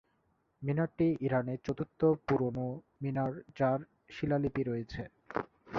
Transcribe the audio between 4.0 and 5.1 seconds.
শিলালিপি রয়েছে।